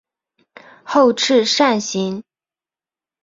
[0.83, 2.23] 后翅扇形。